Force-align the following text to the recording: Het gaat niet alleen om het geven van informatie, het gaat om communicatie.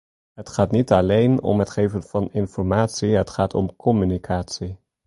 Het 0.33 0.49
gaat 0.49 0.71
niet 0.71 0.91
alleen 0.91 1.41
om 1.41 1.59
het 1.59 1.69
geven 1.69 2.03
van 2.03 2.29
informatie, 2.31 3.15
het 3.15 3.29
gaat 3.29 3.53
om 3.53 3.75
communicatie. 3.75 4.77